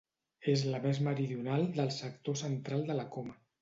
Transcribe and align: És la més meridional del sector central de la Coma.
És 0.53 0.63
la 0.69 0.79
més 0.85 1.01
meridional 1.09 1.69
del 1.79 1.95
sector 2.01 2.43
central 2.45 2.87
de 2.93 3.01
la 3.03 3.11
Coma. 3.17 3.43